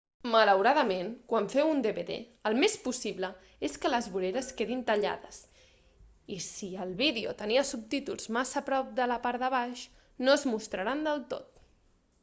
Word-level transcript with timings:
malauradament 0.33 1.09
quan 1.33 1.49
feu 1.53 1.67
un 1.73 1.81
dvd 1.85 2.15
el 2.49 2.55
més 2.63 2.77
possible 2.85 3.29
és 3.69 3.75
que 3.83 3.91
les 3.91 4.07
voreres 4.15 4.49
quedin 4.63 4.81
tallades 4.87 5.37
i 6.37 6.39
si 6.47 6.71
el 6.87 6.95
vídeo 7.03 7.35
tenia 7.45 7.65
subtítols 7.73 8.27
massa 8.39 8.59
a 8.65 8.69
prop 8.73 8.91
de 9.03 9.09
la 9.15 9.19
part 9.29 9.45
de 9.47 9.51
baix 9.59 9.87
no 10.25 10.35
es 10.39 10.49
mostraran 10.57 11.07
del 11.11 11.23
tot 11.37 11.65